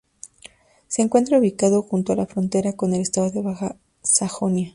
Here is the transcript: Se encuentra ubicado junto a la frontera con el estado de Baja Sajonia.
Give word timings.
Se 0.87 1.03
encuentra 1.03 1.37
ubicado 1.37 1.83
junto 1.83 2.13
a 2.13 2.15
la 2.15 2.25
frontera 2.25 2.73
con 2.73 2.95
el 2.95 3.01
estado 3.01 3.29
de 3.29 3.43
Baja 3.43 3.75
Sajonia. 4.01 4.69